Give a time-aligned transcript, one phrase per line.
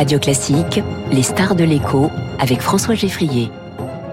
[0.00, 0.80] Radio Classique,
[1.12, 3.50] les stars de l'écho avec François Geffrier.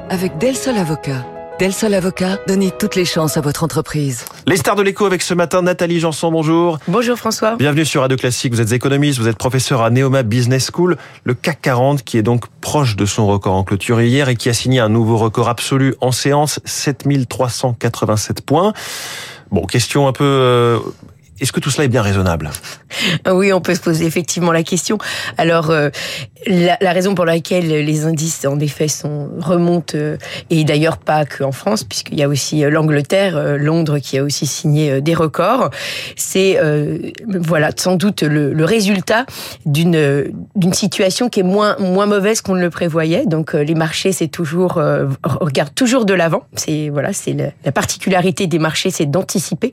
[0.10, 1.26] Avec Del Sol Avocat.
[1.60, 4.26] Del Sol Avocat, donnez toutes les chances à votre entreprise.
[4.48, 6.78] Les stars de l'écho avec ce matin Nathalie Janson, bonjour.
[6.90, 7.56] Bonjour François.
[7.56, 11.34] Bienvenue sur Radio Classique, vous êtes économiste, vous êtes professeur à Neoma Business School, le
[11.34, 14.54] CAC 40 qui est donc proche de son record en clôture hier et qui a
[14.54, 18.74] signé un nouveau record absolu en séance, 7387 points.
[19.52, 20.26] Bon, question un peu...
[20.26, 20.80] Euh,
[21.40, 22.50] est-ce que tout cela est bien raisonnable?
[23.32, 24.98] Oui, on peut se poser effectivement la question.
[25.38, 25.90] Alors, euh,
[26.48, 30.18] la, raison pour laquelle les indices, en effet, sont, remontent, euh,
[30.50, 34.48] et d'ailleurs pas qu'en France, puisqu'il y a aussi euh, l'Angleterre, Londres, qui a aussi
[34.48, 35.70] signé des records,
[36.16, 36.60] c'est
[37.28, 39.26] voilà sans doute le, le résultat
[39.66, 43.26] d'une d'une situation qui est moins moins mauvaise qu'on ne le prévoyait.
[43.26, 44.82] Donc, les marchés, c'est toujours
[45.24, 46.44] regardent toujours de l'avant.
[46.56, 49.72] C'est voilà, c'est la particularité des marchés, c'est d'anticiper.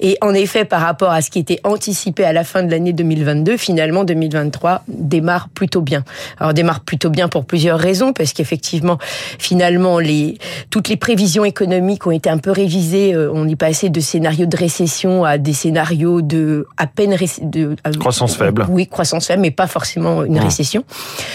[0.00, 2.92] Et en effet, par rapport à ce qui était anticipé à la fin de l'année
[2.92, 6.04] 2022, finalement 2023 démarre plutôt bien.
[6.38, 8.98] Alors démarre plutôt bien pour plusieurs raisons, parce qu'effectivement,
[9.38, 10.38] finalement, les,
[10.70, 13.14] toutes les prévisions économiques ont été un peu révisées.
[13.14, 17.76] Euh, on y passait de scénarios de récession à des scénarios de à peine de
[17.86, 18.66] euh, croissance faible.
[18.68, 20.84] Oui, croissance faible, mais pas forcément une récession.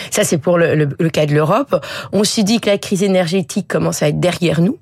[0.10, 1.86] Ça, c'est pour le, le cas de l'Europe.
[2.12, 4.78] On se dit que la crise énergétique commence à être derrière nous.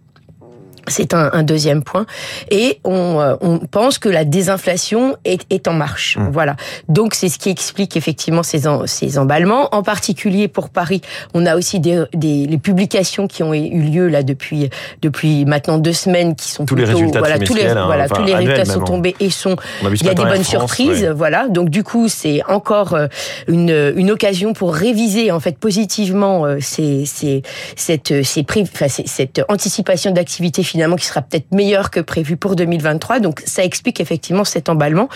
[0.89, 2.05] C'est un, un, deuxième point.
[2.51, 6.17] Et on, euh, on, pense que la désinflation est, est en marche.
[6.17, 6.29] Mmh.
[6.31, 6.55] Voilà.
[6.87, 9.73] Donc c'est ce qui explique effectivement ces, en, ces emballements.
[9.73, 11.01] En particulier pour Paris,
[11.33, 14.69] on a aussi des, des les publications qui ont eu lieu là depuis
[15.01, 18.15] depuis maintenant deux semaines, qui sont tous les résultats voilà tous les hein, voilà enfin,
[18.15, 21.05] tous les résultats sont tombés et sont il y a des bonnes France, surprises.
[21.05, 21.47] Voilà.
[21.47, 23.07] Donc du coup c'est encore euh,
[23.47, 27.43] une une occasion pour réviser en fait positivement euh, ces ces
[27.75, 32.55] cette ces enfin, cette anticipation d'activité finalement finalement qui sera peut-être meilleur que prévu pour
[32.55, 33.19] 2023.
[33.19, 35.09] Donc ça explique effectivement cet emballement.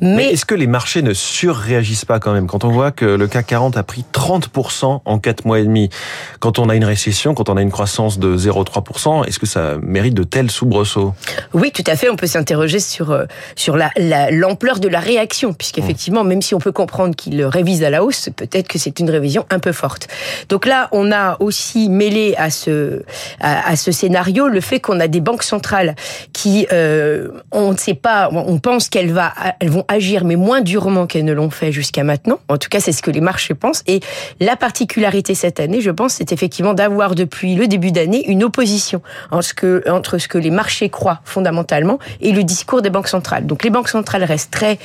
[0.00, 2.46] Mais, Mais est-ce que les marchés ne surréagissent pas quand même?
[2.46, 5.90] Quand on voit que le CAC 40 a pris 30% en 4 mois et demi
[6.38, 9.78] Quand on a une récession, quand on a une croissance de 0,3%, est-ce que ça
[9.82, 11.12] mérite de tels soubresauts?
[11.54, 12.08] Oui, tout à fait.
[12.08, 13.24] On peut s'interroger sur euh,
[13.56, 13.90] sur la
[14.30, 18.28] l'ampleur de la réaction, puisqu'effectivement, même si on peut comprendre qu'il révise à la hausse,
[18.36, 20.06] peut-être que c'est une révision un peu forte.
[20.48, 23.02] Donc là, on a aussi mêlé à ce
[23.40, 25.94] à, à ce scénario le fait qu'on a des banques centrales
[26.32, 30.62] qui, euh, on ne sait pas, on pense qu'elles va, elles vont agir, mais moins
[30.62, 32.40] durement qu'elles ne l'ont fait jusqu'à maintenant.
[32.48, 33.82] En tout cas, c'est ce que les marchés pensent.
[33.86, 34.00] Et
[34.40, 39.02] la particularité cette année, je pense, c'est effectivement d'avoir depuis le début d'année une opposition
[39.30, 43.08] entre ce que, entre ce que les marchés croient fondamentalement et le discours des banques
[43.08, 43.46] centrales.
[43.46, 44.78] Donc les banques centrales restent très,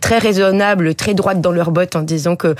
[0.00, 2.54] très raisonnables, très droites dans leurs bottes en disant que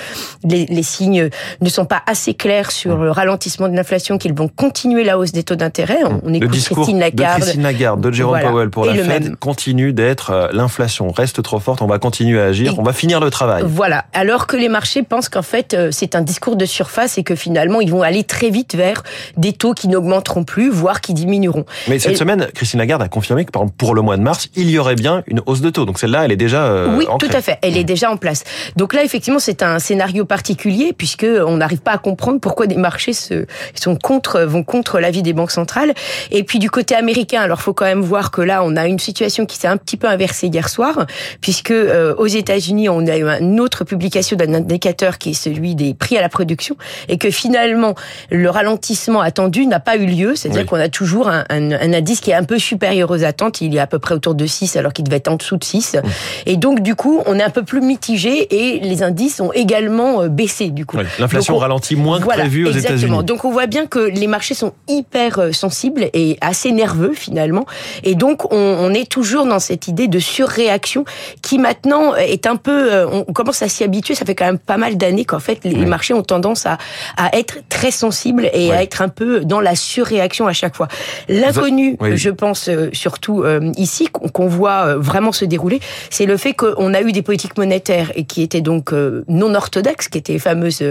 [0.45, 1.31] les, les signes
[1.61, 5.33] ne sont pas assez clairs sur le ralentissement de l'inflation, qu'ils vont continuer la hausse
[5.33, 5.99] des taux d'intérêt.
[6.05, 7.39] On, on écoute Christine Lagarde.
[7.39, 8.51] De Christine Lagarde, de Jérôme voilà.
[8.51, 12.41] Powell pour et la Fed continue d'être euh, l'inflation reste trop forte, on va continuer
[12.41, 13.65] à agir, et on va finir le travail.
[13.67, 17.23] Voilà, alors que les marchés pensent qu'en fait euh, c'est un discours de surface et
[17.23, 19.03] que finalement ils vont aller très vite vers
[19.37, 21.65] des taux qui n'augmenteront plus, voire qui diminueront.
[21.89, 22.17] Mais cette et...
[22.17, 25.23] semaine, Christine Lagarde a confirmé que pour le mois de mars, il y aurait bien
[25.27, 25.85] une hausse de taux.
[25.85, 27.29] Donc celle-là, elle est déjà euh, Oui, ancrée.
[27.29, 28.45] tout à fait, elle est déjà en place.
[28.77, 32.77] Donc là effectivement, c'est un scénario particulier puisque on n'arrive pas à comprendre pourquoi des
[32.77, 35.95] marchés se sont contre vont contre l'avis des banques centrales
[36.31, 38.99] et puis du côté américain, alors faut quand même voir que là, on a une
[38.99, 41.07] situation qui s'est un petit peu inversée hier soir,
[41.41, 45.77] puisque euh, aux États-Unis, on a eu une autre publication d'un indicateur qui est celui
[45.77, 46.77] des prix à la production,
[47.09, 47.95] et que finalement,
[48.29, 50.35] le ralentissement attendu n'a pas eu lieu.
[50.35, 50.67] C'est-à-dire oui.
[50.67, 53.61] qu'on a toujours un, un, un, indice qui est un peu supérieur aux attentes.
[53.61, 55.63] Il est à peu près autour de 6, alors qu'il devait être en dessous de
[55.63, 55.99] 6.
[56.03, 56.11] Oui.
[56.47, 60.23] Et donc, du coup, on est un peu plus mitigé, et les indices ont également
[60.23, 60.97] euh, baissé, du coup.
[60.97, 63.23] Oui, L'inflation ralentit moins que voilà, prévu aux États-Unis.
[63.23, 67.67] Donc, on voit bien que les marchés sont hyper euh, sensibles et assez nerveux, finalement.
[68.03, 71.05] Et donc, on, on, est toujours dans cette idée de surréaction
[71.43, 74.15] qui maintenant est un peu, euh, on commence à s'y habituer.
[74.15, 75.87] Ça fait quand même pas mal d'années qu'en fait, les oui.
[75.87, 76.79] marchés ont tendance à,
[77.17, 78.73] à être très sensibles et oui.
[78.73, 80.89] à être un peu dans la surréaction à chaque fois.
[81.29, 82.17] L'inconnu, oui.
[82.17, 86.95] je pense euh, surtout euh, ici, qu'on voit vraiment se dérouler, c'est le fait qu'on
[86.95, 88.93] a eu des politiques monétaires et qui étaient donc
[89.29, 90.83] non orthodoxes, qui étaient les fameuses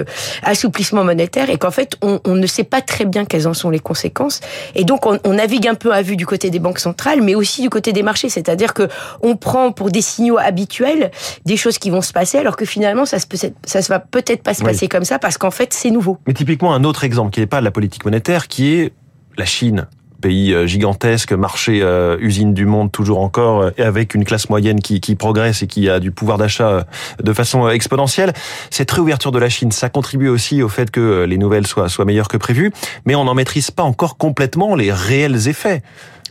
[0.43, 3.69] assouplissements monétaires, et qu'en fait, on, on, ne sait pas très bien quelles en sont
[3.69, 4.41] les conséquences.
[4.75, 7.35] Et donc, on, on navigue un peu à vue du côté des banques centrales, mais
[7.35, 8.29] aussi du côté des marchés.
[8.29, 8.87] C'est-à-dire que
[9.21, 11.11] on prend pour des signaux habituels
[11.45, 13.99] des choses qui vont se passer, alors que finalement, ça se peut, ça se va
[13.99, 14.89] peut-être pas se passer oui.
[14.89, 16.17] comme ça parce qu'en fait, c'est nouveau.
[16.27, 18.93] Mais typiquement, un autre exemple qui n'est pas de la politique monétaire, qui est
[19.37, 19.87] la Chine
[20.23, 24.49] pays euh, gigantesque, marché euh, usine du monde toujours encore, euh, et avec une classe
[24.49, 26.83] moyenne qui, qui, progresse et qui a du pouvoir d'achat euh,
[27.21, 28.31] de façon exponentielle.
[28.69, 32.05] Cette réouverture de la Chine, ça contribue aussi au fait que les nouvelles soient, soient
[32.05, 32.71] meilleures que prévu,
[33.05, 35.83] mais on n'en maîtrise pas encore complètement les réels effets.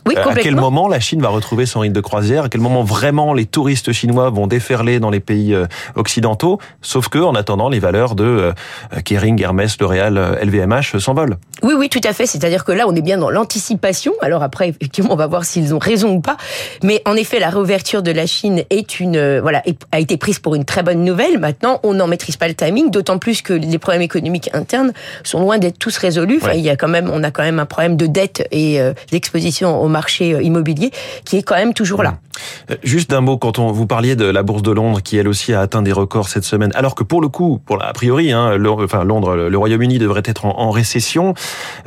[0.05, 0.61] Oui, à quel complètement.
[0.61, 2.45] moment la Chine va retrouver son rythme de croisière?
[2.45, 5.65] À quel moment vraiment les touristes chinois vont déferler dans les pays euh,
[5.95, 6.59] occidentaux?
[6.81, 8.51] Sauf que, en attendant, les valeurs de euh,
[9.05, 11.37] Kering, Hermès, L'Oréal, euh, LVMH s'envolent.
[11.61, 12.25] Oui, oui, tout à fait.
[12.25, 14.13] C'est-à-dire que là, on est bien dans l'anticipation.
[14.21, 16.37] Alors après, effectivement, on va voir s'ils ont raison ou pas.
[16.83, 19.61] Mais en effet, la réouverture de la Chine est une, euh, voilà,
[19.91, 21.39] a été prise pour une très bonne nouvelle.
[21.39, 24.91] Maintenant, on n'en maîtrise pas le timing, d'autant plus que les problèmes économiques internes
[25.23, 26.39] sont loin d'être tous résolus.
[26.41, 26.59] Enfin, Ouais.
[26.59, 28.93] il y a quand même, on a quand même un problème de dette et euh,
[29.11, 30.91] d'exposition au marché euh, immobilier
[31.23, 32.17] qui est quand même toujours là.
[32.71, 35.27] Euh, Juste d'un mot, quand on vous parliez de la bourse de Londres, qui elle
[35.27, 38.31] aussi a atteint des records cette semaine, alors que pour le coup, pour a priori,
[38.31, 41.33] hein, le- enfin Londres, le, Royaume-Uni devrait être en, récession.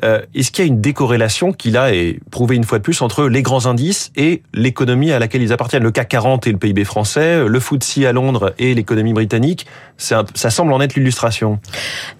[0.04, 3.02] euh, Est-ce qu'il y a une décorrélation qui là est prouvée une fois de plus
[3.02, 5.82] entre les grands indices et l'économie à laquelle ils appartiennent?
[5.82, 9.66] Le CAC 40 et le PIB français, le FTSE à Londres et l'économie britannique,
[9.96, 11.58] ça, semble en être l'illustration.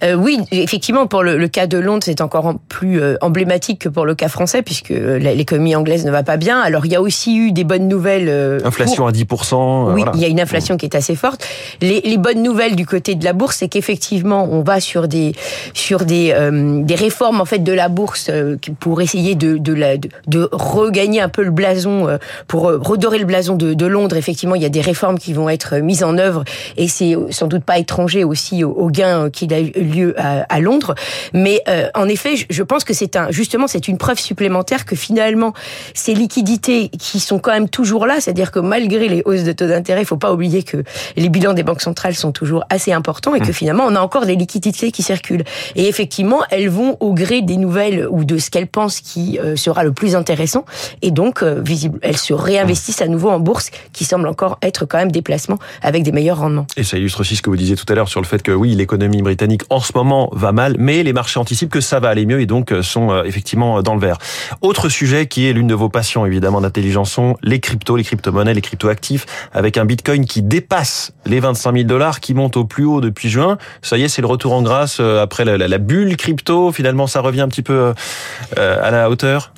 [0.03, 4.05] Euh, oui, effectivement, pour le, cas de Londres, c'est encore en- plus emblématique que pour
[4.05, 6.59] le cas français, puisque l'économie anglaise ne va pas bien.
[6.59, 8.16] Alors, il y a aussi eu des bonnes nouvelles.
[8.27, 9.89] Euh, Inflation pour- à 10%.
[9.89, 10.11] euh, Oui, voilà.
[10.15, 11.45] il y a une inflation qui est assez forte.
[11.81, 15.33] Les, les bonnes nouvelles du côté de la bourse, c'est qu'effectivement, on va sur des
[15.73, 18.31] sur des euh, des réformes en fait de la bourse
[18.79, 22.17] pour essayer de de, la, de de regagner un peu le blason,
[22.47, 24.15] pour redorer le blason de, de Londres.
[24.17, 26.43] Effectivement, il y a des réformes qui vont être mises en œuvre
[26.77, 30.41] et c'est sans doute pas étranger aussi au, au gain qu'il a eu lieu à,
[30.49, 30.95] à Londres.
[31.33, 34.85] Mais euh, en effet, je, je pense que c'est un justement c'est une preuve supplémentaire
[34.85, 35.53] que finalement
[35.93, 39.67] ces liquidités qui sont quand même toujours là, c'est-à-dire que malgré les hausses de taux
[39.67, 40.83] d'intérêt, il faut pas oublier que
[41.15, 44.25] les bilans des banques centrales sont toujours assez importants et que finalement on a encore
[44.25, 45.43] des liquidités qui circulent.
[45.75, 49.55] Et effectivement, elles vont au gré des nouvelles ou de ce qu'elles pensent qui euh,
[49.55, 50.65] sera le plus intéressant.
[51.01, 54.85] Et donc, euh, visible, elles se réinvestissent à nouveau en bourse, qui semble encore être
[54.85, 56.67] quand même des placements avec des meilleurs rendements.
[56.77, 58.51] Et ça illustre aussi ce que vous disiez tout à l'heure sur le fait que
[58.51, 62.09] oui, l'économie britannique en ce moment va mal, mais les marchés anticipent que ça va
[62.09, 64.17] aller mieux et donc euh, sont effectivement dans le vert.
[64.61, 68.53] Autre sujet qui est l'une de vos passions évidemment d'intelligence sont les cryptos, les crypto-monnaies,
[68.53, 72.85] les crypto-actifs, avec un bitcoin qui dépasse les 25 000 dollars, qui monte au plus
[72.85, 73.57] haut depuis juin.
[73.81, 76.71] Ça y est, c'est le retour en grâce euh, après la, bulle crypto.
[76.71, 77.93] Finalement, ça revient un petit peu euh,
[78.57, 79.53] euh, à la hauteur.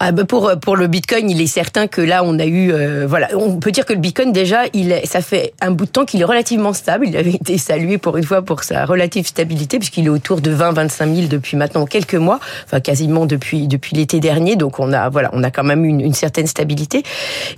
[0.00, 2.72] Ah bah pour le Bitcoin, il est certain que là on a eu
[3.06, 6.04] voilà, on peut dire que le Bitcoin déjà, il ça fait un bout de temps
[6.04, 7.06] qu'il est relativement stable.
[7.06, 10.50] Il avait été salué pour une fois pour sa relative stabilité puisqu'il est autour de
[10.50, 14.56] 20 25 000 depuis maintenant quelques mois, enfin quasiment depuis depuis l'été dernier.
[14.56, 17.02] Donc on a voilà, on a quand même une, une certaine stabilité.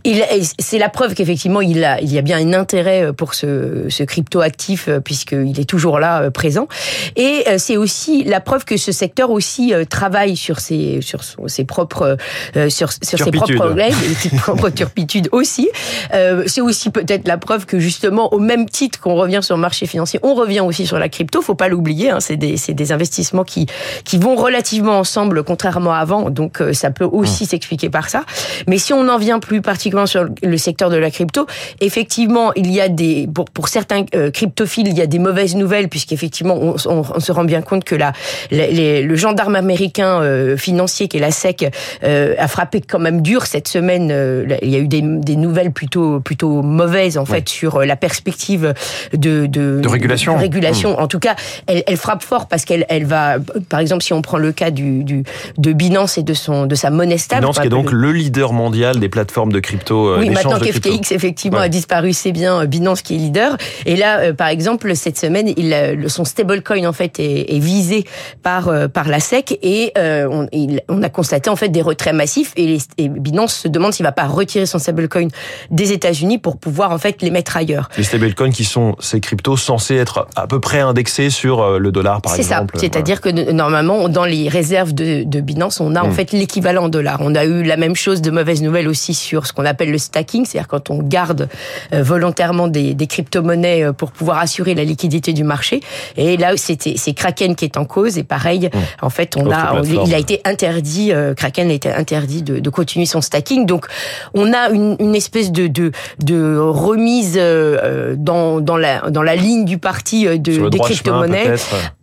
[0.04, 0.23] Il
[0.58, 4.02] c'est la preuve qu'effectivement il a il y a bien un intérêt pour ce ce
[4.02, 6.68] crypto actif euh, puisqu'il est toujours là euh, présent.
[7.16, 11.24] Et euh, c'est aussi la preuve que ce secteur aussi euh, travaille sur ses sur
[11.24, 12.16] son- ses propres
[12.56, 13.56] euh, sur sur ses Turpitudes.
[13.56, 15.68] propres et ses propres turpitudes aussi.
[16.12, 19.60] Euh, c'est aussi peut-être la preuve que justement au même titre qu'on revient sur le
[19.60, 21.40] marché financier, on revient aussi sur la crypto.
[21.42, 22.10] Faut pas l'oublier.
[22.10, 23.66] Hein, c'est des des investissements qui
[24.04, 26.30] qui vont relativement ensemble, contrairement à avant.
[26.30, 28.24] Donc euh, ça peut aussi s'expliquer par ça.
[28.66, 31.46] Mais si on en vient plus particulièrement sur le secteur de la crypto,
[31.80, 35.54] effectivement, il y a des pour, pour certains euh, cryptophiles, il y a des mauvaises
[35.56, 38.12] nouvelles puisqu'effectivement on, on, on se rend bien compte que la,
[38.50, 41.70] la- les- le gendarme américain euh, financier qui est la SEC
[42.02, 44.10] euh, a frappé quand même dur cette semaine.
[44.10, 47.96] euh, il y a eu des, des nouvelles plutôt plutôt mauvaises en fait sur la
[47.96, 48.74] perspective
[49.12, 50.34] de de, De régulation.
[50.34, 50.98] de régulation.
[51.00, 51.34] En tout cas,
[51.66, 53.36] elle, elle frappe fort parce qu'elle elle va
[53.68, 55.24] par exemple si on prend le cas du, du
[55.58, 57.42] de Binance et de son de sa monnaie stable.
[57.42, 60.03] Binance qui est donc le leader mondial des plateformes de crypto.
[60.06, 61.64] Euh, Oui, d'échange maintenant qu'FTX effectivement Ouais.
[61.64, 63.56] a disparu, c'est bien euh, Binance qui est leader.
[63.86, 68.04] Et là, euh, par exemple, cette semaine, il, son stablecoin en fait est, est visé
[68.42, 71.82] par euh, par la SEC et euh, on, il- on a constaté en fait des
[71.82, 75.28] retraits massifs et, les- et Binance se demande s'il va pas retirer son stablecoin
[75.70, 77.88] des États-Unis pour pouvoir en fait les mettre ailleurs.
[77.96, 81.92] Les stablecoins qui sont ces cryptos censés être à peu près indexés sur euh, le
[81.92, 82.56] dollar par C'est ça.
[82.56, 82.76] exemple.
[82.78, 86.12] C'est-à-dire que normalement, dans les réserves de, de Binance, on a en Mm.
[86.12, 87.18] fait l'équivalent en dollars.
[87.20, 89.98] On a eu la même chose de mauvaise nouvelle aussi sur ce qu'on appelle le
[89.98, 91.48] stacking, c'est-à-dire quand on garde
[91.92, 95.80] euh, volontairement des, des crypto-monnaies euh, pour pouvoir assurer la liquidité du marché.
[96.16, 98.18] Et là, c'était c'est Kraken qui est en cause.
[98.18, 98.68] Et pareil,
[99.00, 102.42] en fait, on Autre a, on- il a été interdit, euh, Kraken a été interdit
[102.42, 103.66] de, de continuer son stacking.
[103.66, 103.86] Donc,
[104.34, 109.36] on a une, une espèce de, de, de remise euh, dans, dans, la, dans la
[109.36, 110.36] ligne du parti de,
[110.68, 111.44] des crypto-monnaies.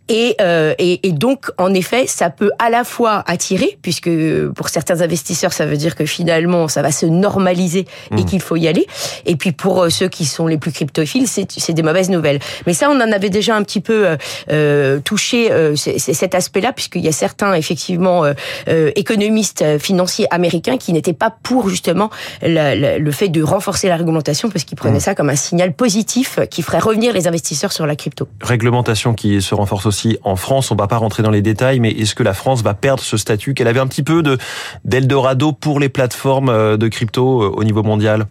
[0.08, 4.10] Et, euh, et, et donc, en effet, ça peut à la fois attirer, puisque
[4.54, 8.18] pour certains investisseurs, ça veut dire que finalement, ça va se normaliser Mmh.
[8.18, 8.86] et qu'il faut y aller.
[9.26, 12.40] Et puis pour euh, ceux qui sont les plus cryptophiles, c'est des mauvaises nouvelles.
[12.66, 14.16] Mais ça, on en avait déjà un petit peu euh,
[14.50, 20.92] euh, touché euh, cet aspect-là, puisqu'il y a certains, effectivement, euh, économistes financiers américains qui
[20.92, 22.10] n'étaient pas pour justement
[22.42, 25.00] la- la- le fait de renforcer la réglementation, parce qu'ils prenaient Mmh.
[25.00, 28.28] ça comme un signal positif qui ferait revenir les investisseurs sur la crypto.
[28.40, 30.70] Réglementation qui se renforce aussi aussi en France.
[30.70, 33.18] On va pas rentrer dans les détails, mais est-ce que la France va perdre ce
[33.18, 34.38] statut qu'elle avait un petit peu de
[34.86, 38.26] d'Eldorado pour les plateformes euh, de crypto au niveau mondial?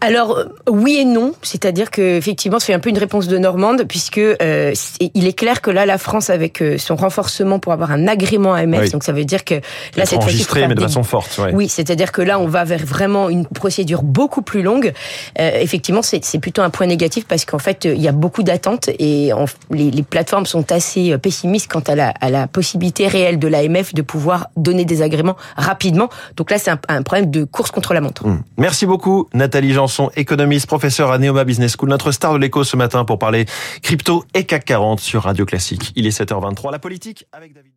[0.00, 3.84] Alors euh, oui et non, c'est-à-dire que effectivement c'est un peu une réponse de Normande
[3.86, 7.90] puisque euh, il est clair que là la France avec euh, son renforcement pour avoir
[7.90, 9.56] un agrément AMF, donc ça veut dire que
[9.96, 11.40] là c'est enregistré mais de façon forte.
[11.52, 14.92] Oui, c'est-à-dire que là on va vers vraiment une procédure beaucoup plus longue.
[15.38, 18.88] Euh, effectivement c'est plutôt un point négatif parce qu'en fait il y a beaucoup d'attentes
[18.98, 19.32] et
[19.70, 23.94] les, les, plateformes sont assez pessimistes quant à la, à la possibilité réelle de l'AMF
[23.94, 26.08] de pouvoir donner des agréments rapidement.
[26.36, 28.26] Donc là c'est un, un, problème de course contre la montre.
[28.26, 28.42] Mmh.
[28.56, 32.64] Merci beaucoup Nathalie Jean son économiste, professeur à Neoma Business School, notre star de l'écho
[32.64, 33.44] ce matin pour parler
[33.82, 35.92] crypto et CAC 40 sur Radio Classique.
[35.96, 36.72] Il est 7h23.
[36.72, 37.69] La politique avec David.